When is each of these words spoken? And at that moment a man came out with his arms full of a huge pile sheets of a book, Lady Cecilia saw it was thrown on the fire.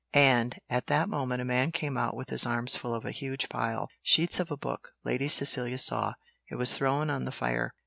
And 0.15 0.57
at 0.67 0.87
that 0.87 1.09
moment 1.09 1.43
a 1.43 1.45
man 1.45 1.71
came 1.71 1.95
out 1.95 2.15
with 2.15 2.29
his 2.31 2.43
arms 2.43 2.75
full 2.75 2.95
of 2.95 3.05
a 3.05 3.11
huge 3.11 3.49
pile 3.49 3.87
sheets 4.01 4.39
of 4.39 4.49
a 4.49 4.57
book, 4.57 4.93
Lady 5.05 5.27
Cecilia 5.27 5.77
saw 5.77 6.15
it 6.49 6.55
was 6.55 6.73
thrown 6.73 7.11
on 7.11 7.25
the 7.25 7.31
fire. 7.31 7.75